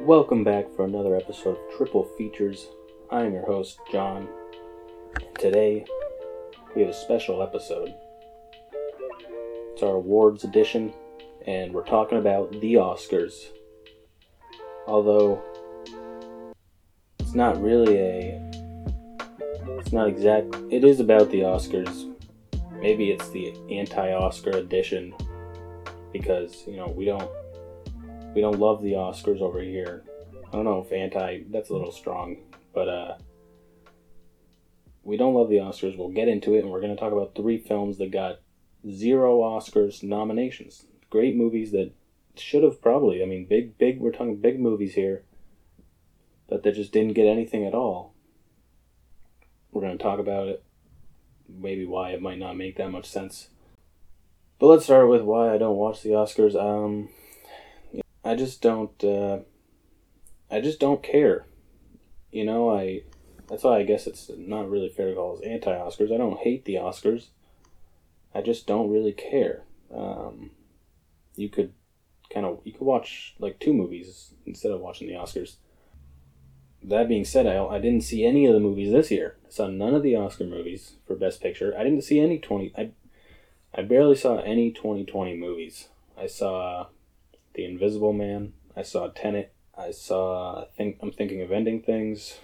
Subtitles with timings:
[0.00, 2.66] Welcome back for another episode of Triple Features.
[3.10, 4.28] I am your host, John.
[5.38, 5.84] Today,
[6.74, 7.94] we have a special episode.
[9.72, 10.92] It's our awards edition,
[11.46, 13.48] and we're talking about the Oscars.
[14.88, 15.40] Although,
[17.20, 18.50] it's not really a.
[19.78, 20.54] It's not exact.
[20.70, 22.12] It is about the Oscars.
[22.80, 25.14] Maybe it's the anti Oscar edition
[26.12, 27.30] because, you know, we don't
[28.38, 30.04] we don't love the Oscars over here.
[30.46, 32.36] I don't know if anti that's a little strong,
[32.72, 33.16] but uh
[35.02, 35.98] we don't love the Oscars.
[35.98, 38.38] We'll get into it and we're going to talk about three films that got
[38.88, 40.86] zero Oscars nominations.
[41.10, 41.90] Great movies that
[42.36, 45.24] should have probably, I mean, big big we're talking big movies here,
[46.48, 48.14] but that just didn't get anything at all.
[49.72, 50.62] We're going to talk about it.
[51.48, 53.48] Maybe why it might not make that much sense.
[54.60, 56.54] But let's start with why I don't watch the Oscars.
[56.54, 57.08] Um
[58.28, 59.02] I just don't.
[59.02, 59.38] Uh,
[60.50, 61.46] I just don't care.
[62.30, 63.02] You know, I.
[63.48, 66.12] That's why I guess it's not really fair to call us anti-Oscars.
[66.12, 67.28] I don't hate the Oscars.
[68.34, 69.62] I just don't really care.
[69.90, 70.50] Um,
[71.34, 71.72] you could
[72.28, 75.56] kind of you could watch like two movies instead of watching the Oscars.
[76.82, 79.36] That being said, I, I didn't see any of the movies this year.
[79.46, 81.74] I saw none of the Oscar movies for Best Picture.
[81.78, 82.74] I didn't see any twenty.
[82.76, 82.90] I
[83.74, 85.88] I barely saw any twenty twenty movies.
[86.18, 86.88] I saw
[87.54, 88.52] the Invisible Man.
[88.76, 89.52] I saw Tenet.
[89.76, 90.62] I saw.
[90.62, 92.38] I think I'm thinking of ending things.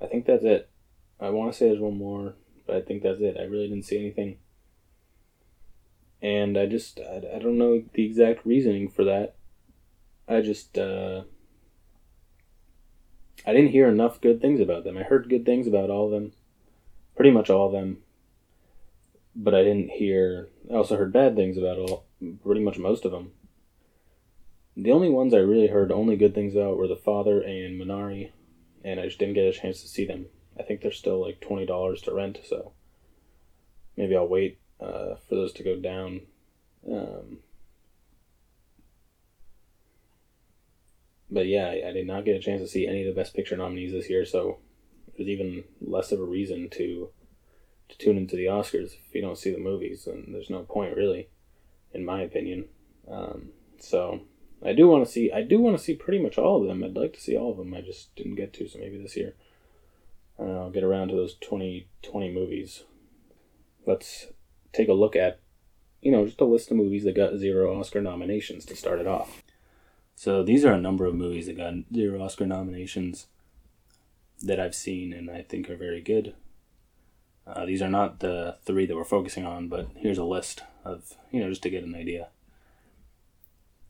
[0.00, 0.70] I think that's it.
[1.20, 2.34] I want to say there's one more,
[2.66, 3.36] but I think that's it.
[3.38, 4.38] I really didn't see anything.
[6.22, 9.34] And I just I, I don't know the exact reasoning for that.
[10.28, 11.22] I just uh,
[13.46, 14.96] I didn't hear enough good things about them.
[14.96, 16.32] I heard good things about all of them,
[17.16, 17.98] pretty much all of them.
[19.34, 20.48] But I didn't hear.
[20.70, 22.07] I also heard bad things about all
[22.42, 23.32] pretty much most of them.
[24.76, 28.30] The only ones I really heard only good things about were The Father and Minari,
[28.84, 30.26] and I just didn't get a chance to see them.
[30.58, 32.72] I think they're still like twenty dollars to rent, so
[33.96, 36.22] maybe I'll wait uh, for those to go down.
[36.88, 37.38] Um,
[41.30, 43.34] but yeah, I, I, did not get a chance to see any of the Best
[43.34, 44.58] Picture nominees this year, so
[45.16, 47.10] there's even less of a reason to
[47.88, 50.96] to tune into the Oscars if you don't see the movies, and there's no point
[50.96, 51.28] really
[51.92, 52.66] in my opinion.
[53.10, 54.20] Um, so
[54.64, 55.32] I do want to see.
[55.32, 56.82] I do want to see pretty much all of them.
[56.82, 57.74] I'd like to see all of them.
[57.74, 58.68] I just didn't get to.
[58.68, 59.34] So maybe this year
[60.38, 62.84] uh, I'll get around to those 2020 movies.
[63.86, 64.26] Let's
[64.72, 65.40] take a look at,
[66.00, 69.06] you know, just a list of movies that got zero Oscar nominations to start it
[69.06, 69.42] off.
[70.14, 73.26] So these are a number of movies that got zero Oscar nominations
[74.42, 76.34] that I've seen and I think are very good.
[77.48, 81.14] Uh, these are not the three that we're focusing on, but here's a list of,
[81.30, 82.28] you know, just to get an idea.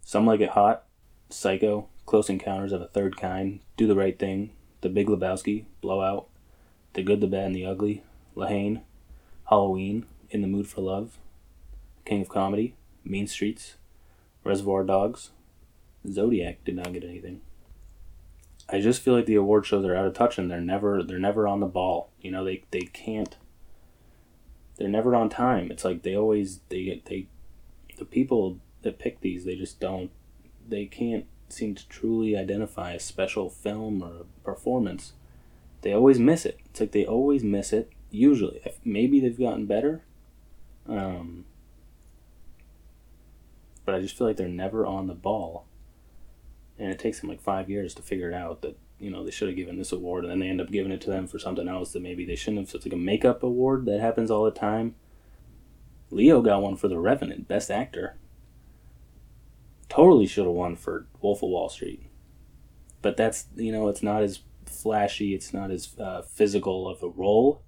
[0.05, 0.85] Some Like It Hot,
[1.29, 6.29] Psycho, Close Encounters of a Third Kind, Do the Right Thing, The Big Lebowski, Blowout,
[6.93, 8.05] The Good, the Bad, and the Ugly,
[8.37, 8.83] La Haine,
[9.51, 11.19] Halloween, In the Mood for Love,
[12.05, 13.75] King of Comedy, Mean Streets,
[14.45, 15.31] Reservoir Dogs,
[16.09, 17.41] Zodiac did not get anything.
[18.71, 21.19] I just feel like the award shows are out of touch and they're never they're
[21.19, 22.11] never on the ball.
[22.21, 23.37] You know, they they can't
[24.79, 25.71] they're never on time.
[25.71, 27.27] It's like they always they get they
[27.99, 30.11] the people that pick these they just don't
[30.69, 35.13] they can't seem to truly identify a special film or a performance.
[35.83, 36.59] They always miss it.
[36.67, 37.91] It's like they always miss it.
[38.11, 40.03] Usually, maybe they've gotten better,
[40.89, 41.45] um,
[43.85, 45.67] but I just feel like they're never on the ball,
[46.79, 49.31] and it takes them like five years to figure it out that you know they
[49.31, 51.39] should have given this award and then they end up giving it to them for
[51.39, 52.71] something else that maybe they shouldn't have.
[52.71, 54.95] So it's like a makeup award that happens all the time.
[56.11, 58.17] Leo got one for the revenant best actor.
[59.89, 62.03] Totally should have won for wolf of wall street.
[63.03, 67.09] But that's you know it's not as flashy it's not as uh, physical of a
[67.09, 67.63] role.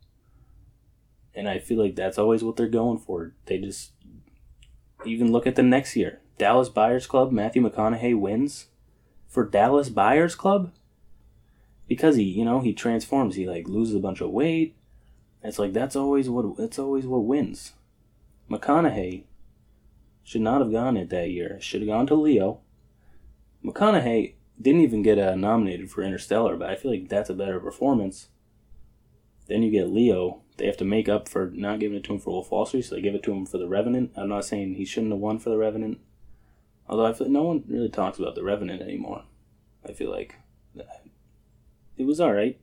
[1.33, 3.35] And i feel like that's always what they're going for.
[3.47, 3.93] They just
[5.07, 6.21] even look at the next year.
[6.39, 8.67] Dallas buyers club matthew mcconaughey wins
[9.29, 10.73] for dallas buyers club
[11.91, 14.77] because he you know he transforms he like loses a bunch of weight.
[15.43, 17.73] It's like that's always what that's always what wins.
[18.49, 19.25] Mcconaughey
[20.23, 21.59] should not have gone it that year.
[21.61, 22.61] Should have gone to leo.
[23.65, 27.59] Mcconaughey didn't even get uh, nominated for interstellar but i feel like that's a better
[27.59, 28.29] performance.
[29.49, 30.43] Then you get leo.
[30.59, 32.85] They have to make up for not giving it to him for wolf wall street
[32.85, 34.13] so they give it to him for the revenant.
[34.17, 35.99] I'm not saying he shouldn't have won for the revenant
[36.89, 39.23] although i feel like no one really talks about the revenant anymore
[39.89, 40.35] i feel like
[42.01, 42.59] it was all right.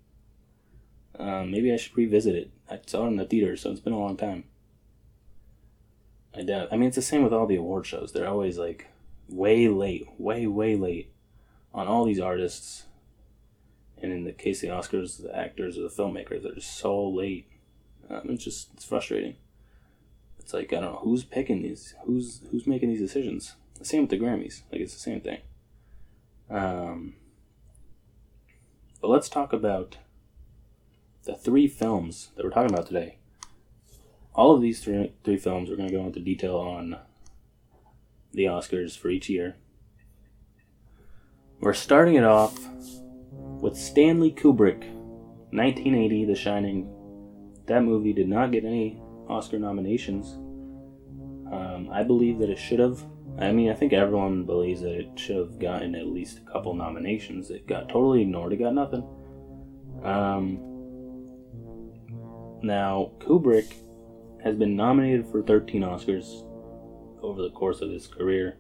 [1.20, 2.52] Um, maybe I should revisit it.
[2.70, 4.46] I saw it in the theater, so it's been a long time.
[6.36, 6.70] I doubt.
[6.72, 8.12] I mean, it's the same with all the award shows.
[8.12, 8.88] They're always like,
[9.30, 11.12] way late, way way late
[11.74, 12.86] on all these artists.
[14.02, 17.08] And in the case of the Oscars, the actors or the filmmakers are just so
[17.08, 17.48] late.
[18.10, 19.36] Um, it's just it's frustrating.
[20.40, 23.56] It's like I don't know who's picking these, who's who's making these decisions.
[23.78, 24.62] The same with the Grammys.
[24.72, 25.40] Like it's the same thing.
[26.50, 27.16] Um,
[29.02, 29.98] but let's talk about
[31.26, 33.18] the three films that we're talking about today.
[34.34, 36.98] All of these three three films we're going to go into detail on
[38.34, 39.56] the Oscars for each year.
[41.60, 42.58] We're starting it off
[43.32, 44.88] with Stanley Kubrick,
[45.52, 46.94] 1980, The Shining.
[47.66, 50.34] That movie did not get any Oscar nominations.
[51.52, 53.04] Um, I believe that it should have.
[53.40, 56.74] I mean, I think everyone believes that it should have gotten at least a couple
[56.74, 57.52] nominations.
[57.52, 58.54] It got totally ignored.
[58.54, 59.04] It got nothing.
[60.04, 60.60] Um,
[62.64, 63.74] now, Kubrick
[64.44, 66.44] has been nominated for 13 Oscars
[67.22, 68.58] over the course of his career.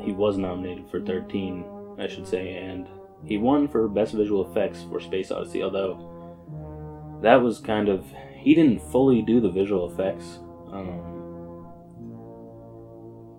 [0.00, 1.64] He was nominated for 13,
[1.98, 2.88] I should say, and
[3.24, 8.06] he won for Best Visual Effects for Space Odyssey, although that was kind of.
[8.36, 10.40] He didn't fully do the visual effects,
[10.70, 11.13] um,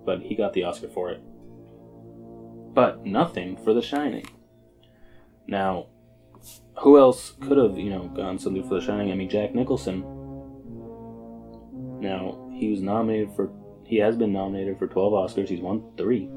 [0.06, 1.22] but he got the Oscar for it.
[2.74, 4.26] But nothing for The Shining.
[5.48, 5.88] Now,
[6.80, 9.12] who else could have, you know, gotten something for The Shining?
[9.12, 10.02] I mean, Jack Nicholson.
[12.02, 13.52] Now, he was nominated for.
[13.86, 15.48] He has been nominated for 12 Oscars.
[15.48, 16.30] He's won three.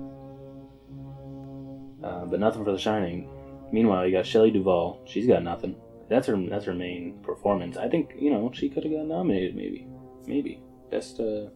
[2.04, 3.28] Uh, but nothing for The Shining.
[3.72, 5.02] Meanwhile, you got Shelley Duvall.
[5.06, 5.76] She's got nothing.
[6.08, 6.36] That's her.
[6.48, 7.76] That's her main performance.
[7.76, 9.54] I think you know she could have got nominated.
[9.54, 9.86] Maybe,
[10.26, 11.48] maybe best uh,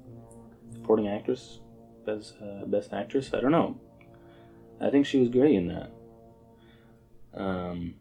[0.75, 1.61] supporting actress,
[2.05, 3.33] best uh, best actress.
[3.33, 3.79] I don't know.
[4.81, 5.91] I think she was great in that.
[7.35, 7.95] Um.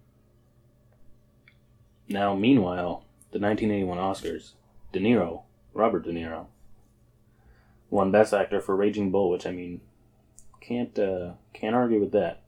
[2.08, 4.52] Now, meanwhile, the 1981 Oscars,
[4.92, 5.44] De Niro,
[5.74, 6.48] Robert De Niro,
[7.90, 9.80] won Best Actor for Raging Bull, which I mean,
[10.60, 12.42] can't uh, can't argue with that.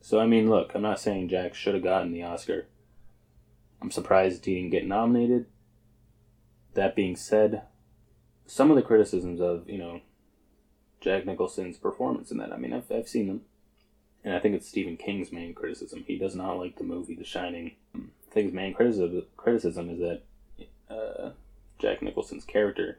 [0.00, 2.66] So I mean, look, I'm not saying Jack should have gotten the Oscar.
[3.80, 5.46] I'm surprised he didn't get nominated.
[6.74, 7.62] That being said,
[8.46, 10.00] some of the criticisms of you know
[11.06, 13.42] Jack Nicholson's performance in that, I mean, I've I've seen them,
[14.24, 16.02] and I think it's Stephen King's main criticism.
[16.04, 17.76] He does not like the movie The Shining.
[17.94, 18.00] I
[18.32, 20.22] think his main criticism is that
[20.90, 21.30] uh,
[21.78, 22.98] Jack Nicholson's character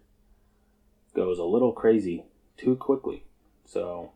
[1.14, 2.24] goes a little crazy
[2.56, 3.24] too quickly.
[3.66, 4.14] So,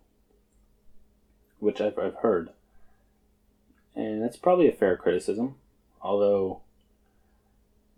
[1.59, 2.51] which I've, I've heard.
[3.93, 5.55] And that's probably a fair criticism.
[6.01, 6.61] Although,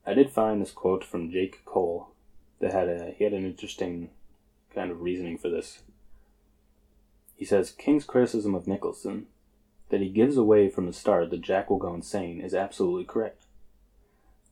[0.08, 2.08] I did find this quote from Jake Cole
[2.60, 4.10] that had a, he had an interesting
[4.74, 5.84] kind of reasoning for this.
[7.36, 9.28] He says, King's criticism of Nicholson,
[9.90, 13.44] that he gives away from the start that Jack will go insane, is absolutely correct.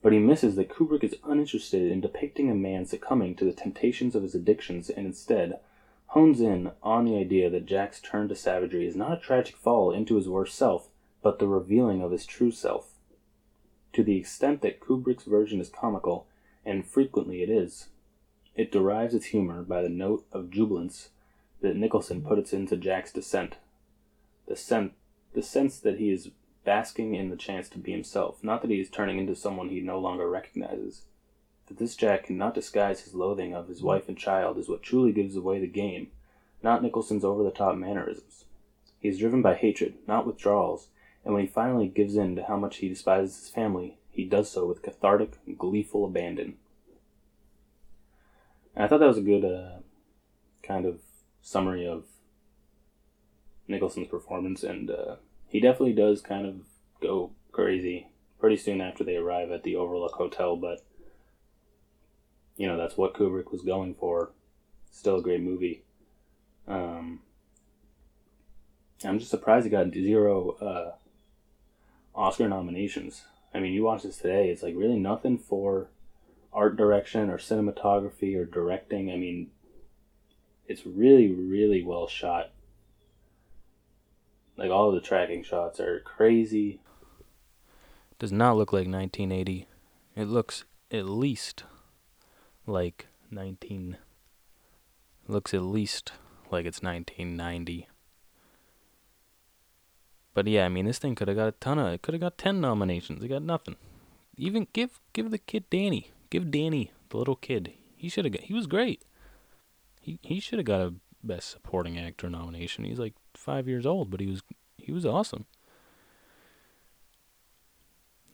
[0.02, 4.16] But he misses that Kubrick is uninterested in depicting a man succumbing to the temptations
[4.16, 5.60] of his addictions and instead
[6.08, 9.92] hones in on the idea that Jack's turn to savagery is not a tragic fall
[9.92, 10.90] into his worst self,
[11.22, 12.92] but the revealing of his true self.
[13.94, 16.28] To the extent that Kubrick's version is comical,
[16.66, 17.88] and frequently it is,
[18.56, 21.10] it derives its humor by the note of jubilance
[21.62, 23.56] that Nicholson puts into Jack's descent.
[24.48, 24.92] The, sen-
[25.34, 26.32] the sense that he is
[26.64, 29.80] basking in the chance to be himself, not that he is turning into someone he
[29.80, 31.04] no longer recognizes.
[31.68, 35.12] That this Jack cannot disguise his loathing of his wife and child is what truly
[35.12, 36.12] gives away the game,
[36.62, 38.46] not Nicholson's over the top mannerisms.
[39.00, 40.88] He is driven by hatred, not withdrawals,
[41.24, 44.52] and when he finally gives in to how much he despises his family, he does
[44.52, 46.58] so with cathartic, gleeful abandon.
[48.76, 49.80] And I thought that was a good uh,
[50.64, 51.00] kind of
[51.42, 52.06] summary of
[53.68, 55.16] Nicholson's performance, and uh,
[55.48, 56.56] he definitely does kind of
[57.02, 58.08] go crazy
[58.40, 60.84] pretty soon after they arrive at the Overlook Hotel, but
[62.58, 64.32] you know that's what Kubrick was going for.
[64.92, 65.84] Still a great movie.
[66.68, 67.22] Um,
[69.04, 70.92] I'm just surprised he got zero uh,
[72.14, 73.24] Oscar nominations.
[73.54, 75.88] I mean, you watch this today, it's like really nothing for
[76.54, 79.12] art direction or cinematography or directing.
[79.12, 79.52] I mean,
[80.68, 82.52] it's really, really well shot.
[84.58, 86.82] Like all the tracking shots are crazy.
[88.20, 89.68] Does not look like 1980.
[90.16, 91.64] It looks at least
[92.68, 93.98] like 19
[95.28, 96.12] looks at least
[96.52, 97.88] like it's 1990.
[100.34, 101.94] But yeah, I mean, this thing could have got a ton of.
[101.94, 103.24] It could have got ten nominations.
[103.24, 103.76] It got nothing.
[104.38, 106.12] Even give give the kid Danny.
[106.32, 107.74] Give Danny the little kid.
[107.96, 108.34] He should have.
[108.34, 109.04] He was great.
[110.00, 112.86] He he should have got a best supporting actor nomination.
[112.86, 114.42] He's like five years old, but he was
[114.78, 115.46] he was awesome.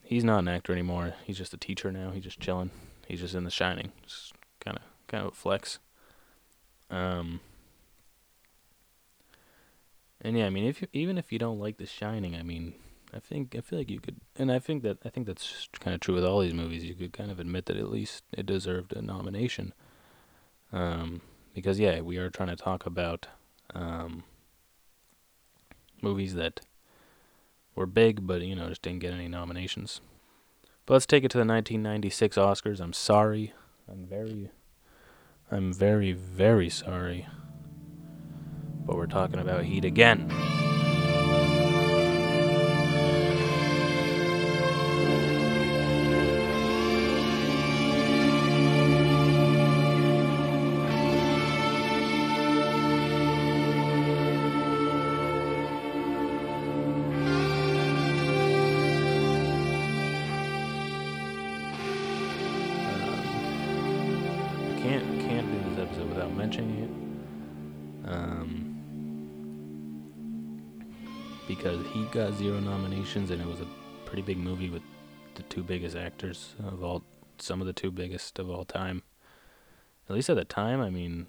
[0.04, 1.16] He's not an actor anymore.
[1.26, 2.12] He's just a teacher now.
[2.12, 2.72] He's just chilling.
[3.08, 3.92] He's just in The Shining.
[4.04, 5.80] Just kind of kind of flex.
[6.90, 7.42] Um.
[10.22, 12.74] And yeah, I mean, if you, even if you don't like The Shining, I mean,
[13.14, 15.94] I think I feel like you could, and I think that I think that's kind
[15.94, 16.84] of true with all these movies.
[16.84, 19.74] You could kind of admit that at least it deserved a nomination.
[20.74, 21.22] Um,
[21.54, 23.28] because yeah, we are trying to talk about
[23.74, 24.24] um,
[26.02, 26.62] movies that
[27.76, 30.02] were big, but you know just didn't get any nominations.
[30.86, 32.80] But let's take it to the 1996 Oscars.
[32.80, 33.54] I'm sorry.
[33.90, 34.52] I'm very,
[35.52, 37.28] I'm very, very sorry.
[38.86, 40.32] But we're talking about Heat again.
[66.38, 68.10] Mentioning it.
[68.10, 68.68] Um,
[71.48, 73.68] because he got zero nominations and it was a
[74.06, 74.84] pretty big movie with
[75.36, 77.04] the two biggest actors of all,
[77.38, 79.04] some of the two biggest of all time.
[80.10, 81.28] At least at the time, I mean,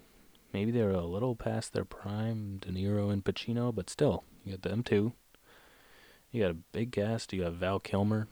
[0.53, 4.51] maybe they were a little past their prime, De Niro and Pacino, but still, you
[4.53, 5.13] got them two.
[6.31, 7.33] You got a big cast.
[7.33, 8.27] You got Val Kilmer.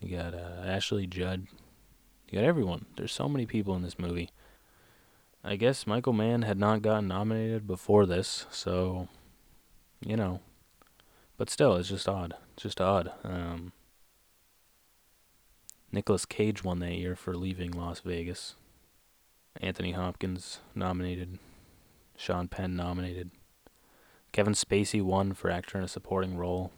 [0.00, 1.46] You got uh, Ashley Judd.
[2.28, 2.84] You got everyone.
[2.96, 4.30] There's so many people in this movie.
[5.44, 9.08] I guess Michael Mann had not gotten nominated before this, so
[10.00, 10.40] you know.
[11.36, 12.34] But still, it's just odd.
[12.56, 13.12] Just odd.
[13.22, 13.72] Um,
[15.92, 18.56] Nicolas Cage won that year for leaving Las Vegas.
[19.60, 21.38] Anthony Hopkins nominated.
[22.16, 23.30] Sean Penn nominated.
[24.32, 26.72] Kevin Spacey won for actor in a supporting role.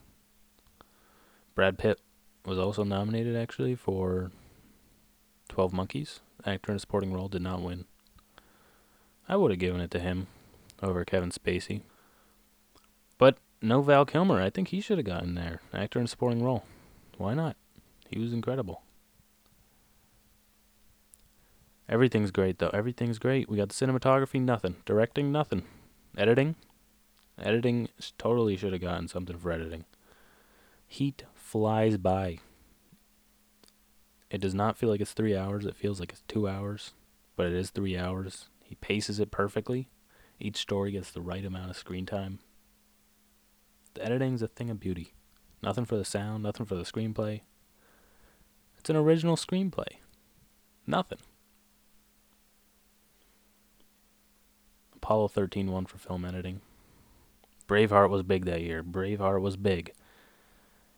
[1.55, 1.99] Brad Pitt
[2.45, 4.31] was also nominated actually for
[5.49, 6.21] 12 Monkeys.
[6.45, 7.85] Actor in a supporting role did not win.
[9.31, 10.27] I would have given it to him
[10.83, 11.83] over Kevin Spacey.
[13.17, 14.41] But no Val Kilmer.
[14.41, 15.61] I think he should have gotten there.
[15.73, 16.65] Actor in supporting role.
[17.17, 17.55] Why not?
[18.09, 18.81] He was incredible.
[21.87, 22.71] Everything's great though.
[22.73, 23.49] Everything's great.
[23.49, 24.75] We got the cinematography, nothing.
[24.85, 25.63] Directing, nothing.
[26.17, 26.55] Editing,
[27.41, 29.85] editing totally should have gotten something for editing.
[30.87, 32.39] Heat flies by.
[34.29, 35.65] It does not feel like it's three hours.
[35.65, 36.91] It feels like it's two hours,
[37.37, 38.49] but it is three hours.
[38.71, 39.89] He paces it perfectly.
[40.39, 42.39] Each story gets the right amount of screen time.
[43.95, 45.13] The editing's a thing of beauty.
[45.61, 47.41] Nothing for the sound, nothing for the screenplay.
[48.79, 49.97] It's an original screenplay.
[50.87, 51.17] Nothing.
[54.95, 56.61] Apollo 13 won for film editing.
[57.67, 58.81] Braveheart was big that year.
[58.81, 59.91] Braveheart was big.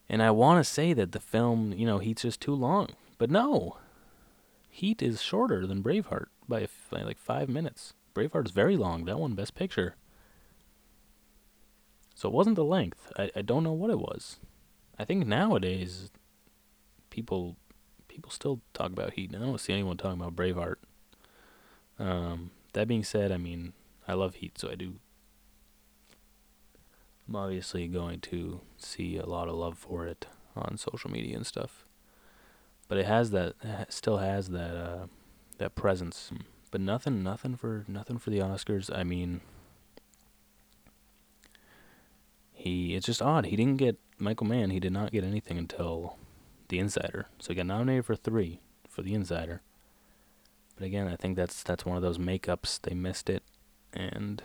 [0.08, 2.89] And I want to say that the film, you know, Heat's just too long.
[3.18, 3.77] But no.
[4.70, 7.94] Heat is shorter than Braveheart by, like five minutes.
[8.16, 9.06] Braveheart's very long.
[9.06, 9.96] That one, Best Picture.
[12.16, 13.12] So it wasn't the length.
[13.18, 14.38] I, I don't know what it was.
[15.00, 16.12] I think nowadays
[17.10, 17.58] people
[18.08, 19.34] people still talk about Heat.
[19.36, 20.76] I don't see anyone talking about Braveheart.
[21.98, 23.74] Um, that being said, I mean,
[24.08, 24.96] I love Heat, so I do.
[27.28, 31.48] I'm obviously going to see a lot of love for it on social media and
[31.48, 31.86] stuff.
[32.88, 35.06] But it has that, it still has that, uh,
[35.58, 36.32] that presence.
[36.72, 38.90] But nothing, nothing for, nothing for the Oscars.
[38.96, 39.42] I mean,
[42.52, 43.46] he, it's just odd.
[43.46, 44.72] He didn't get Michael Mann.
[44.72, 46.18] He did not get anything until
[46.70, 47.28] The Insider.
[47.40, 49.62] So he got nominated for three for The Insider.
[50.76, 52.82] But again, I think that's that's one of those makeups.
[52.82, 53.44] They missed it,
[53.94, 54.42] and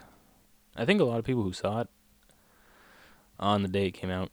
[0.76, 1.88] I think a lot of people who saw it
[3.40, 4.30] on the day it came out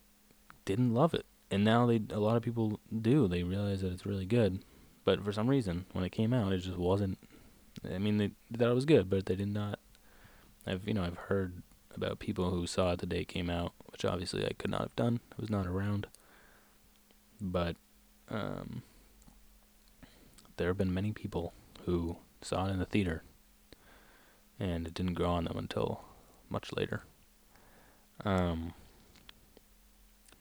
[0.65, 3.27] didn't love it, and now they a lot of people do.
[3.27, 4.63] They realize that it's really good,
[5.05, 7.17] but for some reason, when it came out, it just wasn't.
[7.89, 9.79] I mean, they, they thought it was good, but they did not.
[10.67, 11.61] I've you know I've heard
[11.95, 14.81] about people who saw it the day it came out, which obviously I could not
[14.81, 15.21] have done.
[15.31, 16.07] I was not around,
[17.39, 17.75] but
[18.29, 18.81] um,
[20.57, 21.53] there have been many people
[21.85, 23.23] who saw it in the theater,
[24.59, 26.01] and it didn't grow on them until
[26.49, 27.03] much later.
[28.23, 28.73] Um,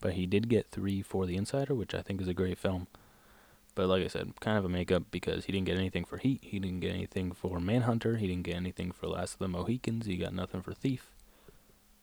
[0.01, 2.87] but he did get three for The Insider, which I think is a great film.
[3.75, 6.41] But like I said, kind of a makeup because he didn't get anything for Heat.
[6.43, 8.17] He didn't get anything for Manhunter.
[8.17, 10.07] He didn't get anything for Last of the Mohicans.
[10.07, 11.11] He got nothing for Thief.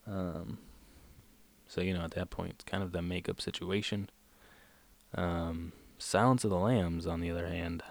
[0.05, 0.57] Um,
[1.67, 4.09] so you know, at that point, it's kind of the makeup situation.
[5.15, 7.83] Um, Silence of the Lambs, on the other hand,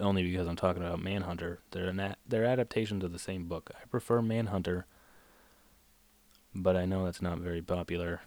[0.00, 1.60] only because I'm talking about Manhunter.
[1.72, 3.70] They're an they're adaptations of the same book.
[3.74, 4.86] I prefer Manhunter,
[6.54, 8.22] but I know that's not very popular.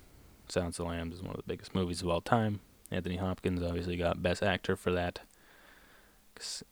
[0.48, 2.60] Silence of the Lambs is one of the biggest movies of all time.
[2.96, 5.20] Anthony Hopkins obviously got Best Actor for that.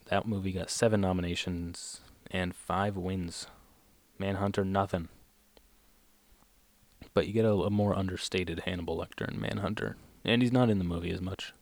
[0.06, 2.01] That movie got seven nominations
[2.32, 3.48] and five wins.
[4.18, 5.10] Manhunter, nothing.
[7.13, 10.80] but you get a, a more understated Hannibal Lecter in Manhunter, and he's not in
[10.80, 11.53] the movie as much.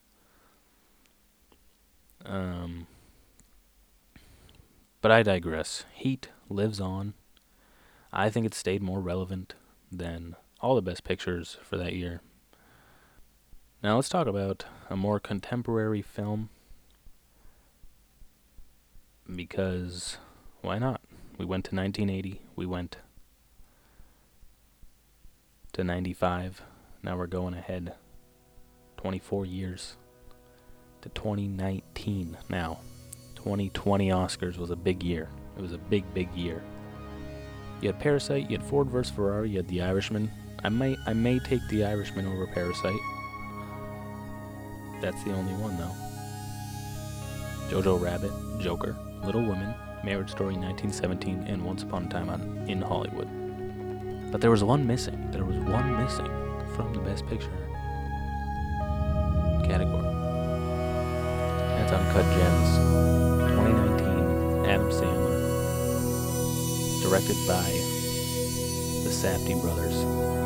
[2.26, 2.88] Um,
[5.02, 5.86] but I digress.
[5.94, 7.14] Heat lives on.
[8.14, 9.56] I think it stayed more relevant
[9.92, 12.22] than all the best pictures for that year.
[13.84, 16.50] Now let's talk about a more contemporary film
[19.34, 20.18] because
[20.62, 21.02] why not?
[21.40, 22.98] We went to 1980, we went
[25.74, 26.62] to 95.
[27.02, 27.96] Now we're going ahead
[28.98, 29.96] 24 years
[31.02, 32.82] to 2019 now.
[33.34, 35.28] 2020 Oscars was a big year.
[35.58, 36.62] It was a big, big year.
[37.82, 39.12] You had Parasite, you had Ford vs.
[39.12, 40.30] Ferrari, you had The Irishman.
[40.64, 42.94] I may, I may take The Irishman over Parasite.
[45.02, 45.96] That's the only one, though.
[47.70, 52.82] Jojo Rabbit, Joker, Little Women, Marriage Story 1917, and Once Upon a Time on, in
[52.82, 53.28] Hollywood.
[54.32, 55.32] But there was one missing.
[55.32, 56.28] There was one missing
[56.76, 57.50] from the Best Picture
[59.66, 60.04] category.
[61.78, 62.78] That's Uncut Gems,
[63.56, 65.38] 2019, Adam Sandler,
[67.02, 67.64] directed by
[69.04, 70.41] the Safdie brothers.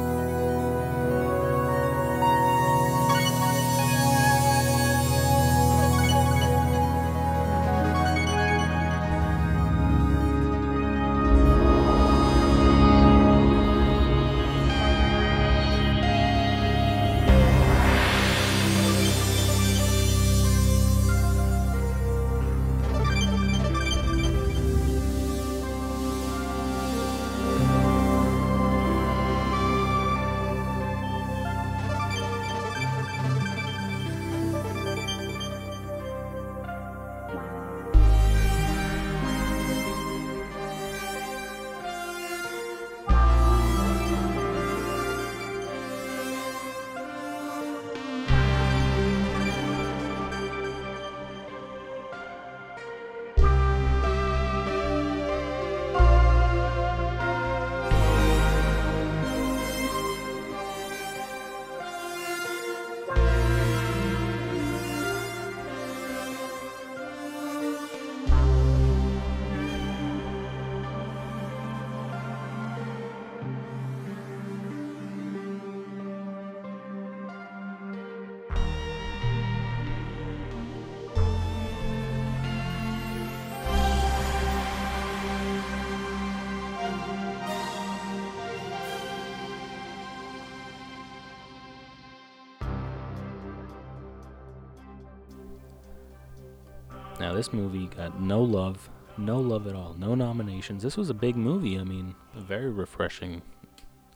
[97.35, 100.81] This movie got no love, no love at all, no nominations.
[100.81, 101.77] This was a big movie.
[101.77, 103.41] I mean, a very refreshing,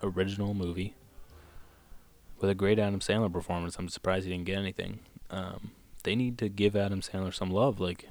[0.02, 0.96] original movie
[2.40, 3.76] with a great Adam Sandler performance.
[3.78, 5.00] I'm surprised he didn't get anything.
[5.30, 5.72] Um,
[6.04, 7.82] they need to give Adam Sandler some love.
[7.82, 8.10] Like,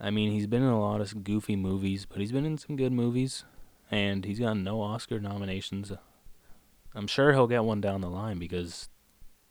[0.00, 2.76] I mean, he's been in a lot of goofy movies, but he's been in some
[2.76, 3.44] good movies,
[3.90, 5.92] and he's got no Oscar nominations.
[6.94, 8.88] I'm sure he'll get one down the line because,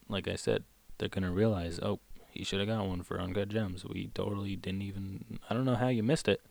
[0.08, 0.63] like I said,
[0.97, 1.99] they're gonna realize, oh,
[2.31, 3.85] he should have got one for Uncut Gems.
[3.85, 5.39] We totally didn't even.
[5.49, 6.41] I don't know how you missed it.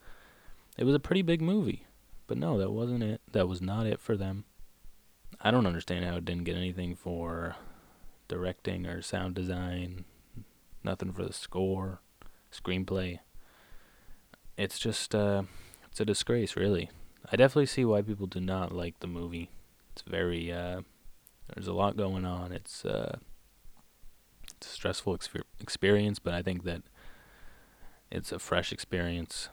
[0.76, 1.84] It was a pretty big movie,
[2.26, 3.20] but no, that wasn't it.
[3.32, 4.44] That was not it for them.
[5.40, 7.56] I don't understand how it didn't get anything for
[8.28, 10.04] directing or sound design.
[10.84, 12.00] Nothing for the score,
[12.52, 13.18] screenplay.
[14.56, 15.42] It's just, uh,
[15.90, 16.90] it's a disgrace, really.
[17.30, 19.50] I definitely see why people do not like the movie.
[19.92, 20.82] It's very, uh,
[21.54, 22.52] there's a lot going on.
[22.52, 23.18] It's, uh,
[24.62, 26.82] stressful exper- experience, but I think that
[28.10, 29.48] it's a fresh experience.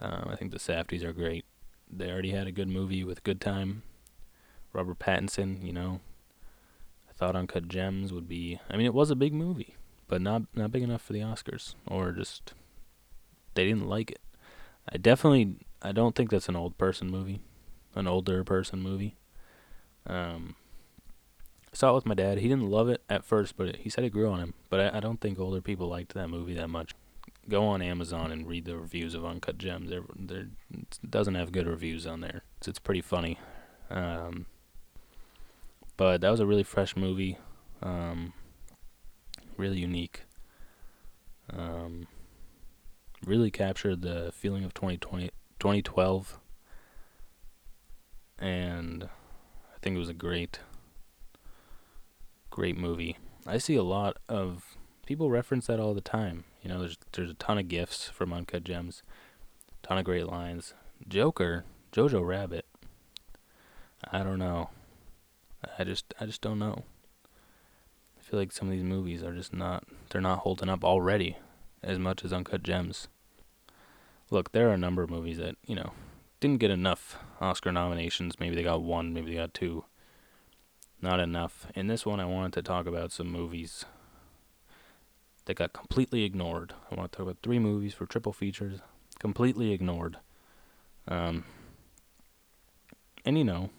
[0.00, 1.44] Uh, I think the Safdies are great.
[1.90, 3.82] They already had a good movie with Good Time.
[4.72, 6.00] Robert Pattinson, you know.
[7.08, 8.60] I thought Uncut Gems would be.
[8.70, 9.74] I mean, it was a big movie,
[10.08, 12.54] but not not big enough for the Oscars, or just
[13.54, 14.20] they didn't like it.
[14.88, 15.56] I definitely.
[15.82, 17.40] I don't think that's an old person movie,
[17.94, 19.16] an older person movie.
[20.06, 20.56] Um,
[21.72, 22.38] saw it with my dad.
[22.38, 24.54] He didn't love it at first, but he said it grew on him.
[24.68, 26.94] But I, I don't think older people liked that movie that much.
[27.48, 29.90] Go on Amazon and read the reviews of Uncut Gems.
[29.90, 30.48] There, there
[31.08, 32.42] doesn't have good reviews on there.
[32.58, 33.38] It's, it's pretty funny.
[33.88, 34.46] Um,
[35.96, 37.38] but that was a really fresh movie.
[37.82, 38.32] Um,
[39.56, 40.22] really unique.
[41.52, 42.06] Um,
[43.24, 46.38] really captured the feeling of 2020, 2012.
[48.38, 50.60] And I think it was a great
[52.50, 53.18] great movie.
[53.46, 56.44] I see a lot of people reference that all the time.
[56.62, 59.02] You know, there's there's a ton of gifts from Uncut Gems,
[59.82, 60.74] a ton of great lines.
[61.08, 62.66] Joker, Jojo Rabbit.
[64.10, 64.70] I don't know.
[65.78, 66.84] I just I just don't know.
[68.18, 71.36] I feel like some of these movies are just not they're not holding up already
[71.82, 73.08] as much as Uncut Gems.
[74.30, 75.92] Look, there are a number of movies that, you know,
[76.38, 78.38] didn't get enough Oscar nominations.
[78.38, 79.84] Maybe they got one, maybe they got two.
[81.02, 81.66] Not enough.
[81.74, 83.84] In this one I wanted to talk about some movies
[85.46, 86.74] that got completely ignored.
[86.90, 88.80] I want to talk about three movies for triple features,
[89.18, 90.18] completely ignored.
[91.08, 91.44] Um,
[93.24, 93.70] and you know,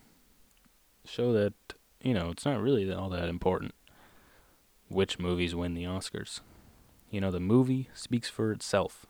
[1.05, 1.53] show that
[2.01, 3.73] you know it's not really all that important
[4.89, 6.41] which movies win the Oscars.
[7.09, 9.05] You know, the movie speaks for itself.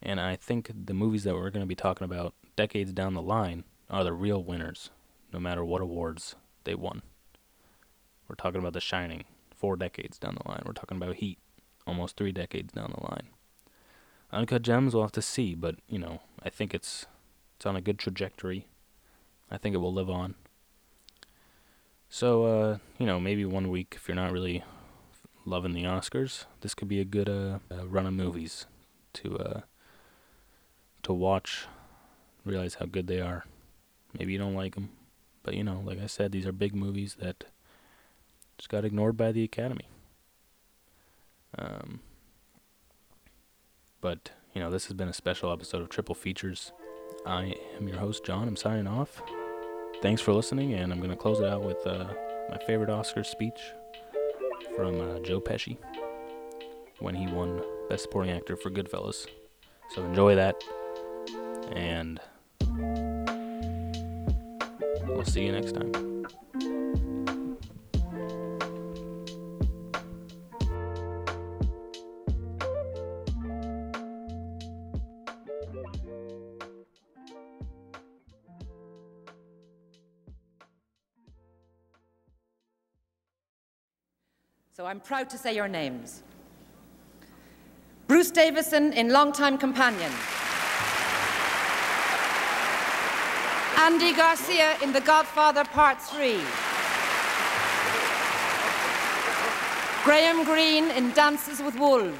[0.00, 3.20] And I think the movies that we're going to be talking about decades down the
[3.20, 4.90] line are the real winners,
[5.32, 7.02] no matter what awards they won.
[8.28, 10.62] We're talking about The Shining, four decades down the line.
[10.64, 11.38] We're talking about Heat,
[11.86, 13.28] almost three decades down the line.
[14.30, 17.06] Uncut Gems, we'll have to see, but you know, I think it's
[17.56, 18.68] it's on a good trajectory.
[19.50, 20.34] I think it will live on.
[22.10, 24.62] So, uh, you know, maybe one week if you're not really
[25.44, 28.66] loving the Oscars, this could be a good uh, uh, run of movies
[29.14, 29.60] to uh,
[31.02, 31.66] to watch,
[32.44, 33.44] realize how good they are.
[34.18, 34.90] Maybe you don't like them,
[35.42, 37.44] but you know, like I said, these are big movies that
[38.58, 39.88] just got ignored by the Academy.
[41.56, 42.00] Um,
[44.00, 46.72] but you know, this has been a special episode of Triple Features.
[47.26, 48.48] I am your host, John.
[48.48, 49.22] I'm signing off.
[50.00, 52.06] Thanks for listening, and I'm going to close it out with uh,
[52.50, 53.60] my favorite Oscar speech
[54.76, 55.76] from uh, Joe Pesci
[57.00, 59.26] when he won Best Supporting Actor for Goodfellas.
[59.94, 60.62] So enjoy that,
[61.72, 62.20] and
[65.08, 66.08] we'll see you next time.
[84.72, 86.22] So I'm proud to say your names.
[88.06, 90.12] Bruce Davison in Longtime Companion.
[93.90, 96.38] Andy Garcia in The Godfather Part 3.
[100.04, 102.14] Graham Greene in Dances with Wolves.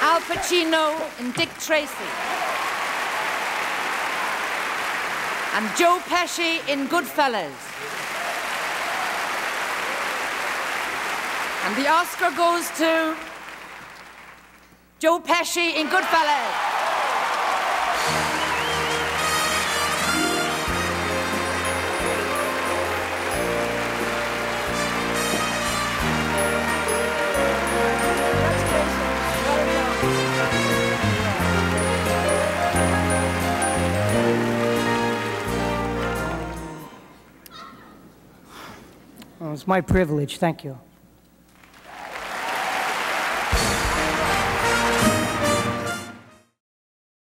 [0.00, 0.84] Al Pacino
[1.20, 2.10] in Dick Tracy.
[5.56, 7.60] And Joe Pesci in Goodfellas.
[11.66, 13.14] And the Oscar goes to
[14.98, 16.73] Joe Pesci in Goodfellas.
[39.54, 40.38] It's my privilege.
[40.38, 40.78] Thank you.